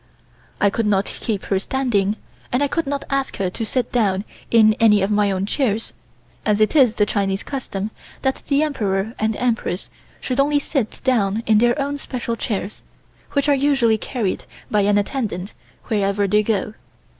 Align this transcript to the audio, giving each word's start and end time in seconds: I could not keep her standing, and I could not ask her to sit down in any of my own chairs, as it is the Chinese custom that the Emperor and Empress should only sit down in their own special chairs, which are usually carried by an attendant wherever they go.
I 0.59 0.71
could 0.71 0.87
not 0.87 1.05
keep 1.05 1.45
her 1.45 1.59
standing, 1.59 2.15
and 2.51 2.63
I 2.63 2.67
could 2.67 2.87
not 2.87 3.03
ask 3.11 3.37
her 3.37 3.51
to 3.51 3.63
sit 3.63 3.91
down 3.91 4.25
in 4.49 4.73
any 4.79 5.03
of 5.03 5.11
my 5.11 5.29
own 5.29 5.45
chairs, 5.45 5.93
as 6.43 6.59
it 6.59 6.75
is 6.75 6.95
the 6.95 7.05
Chinese 7.05 7.43
custom 7.43 7.91
that 8.23 8.41
the 8.47 8.63
Emperor 8.63 9.13
and 9.19 9.35
Empress 9.35 9.91
should 10.19 10.39
only 10.39 10.57
sit 10.57 11.01
down 11.03 11.43
in 11.45 11.59
their 11.59 11.79
own 11.79 11.99
special 11.99 12.35
chairs, 12.35 12.81
which 13.33 13.47
are 13.47 13.53
usually 13.53 13.99
carried 13.99 14.45
by 14.71 14.81
an 14.81 14.97
attendant 14.97 15.53
wherever 15.83 16.27
they 16.27 16.41
go. 16.41 16.73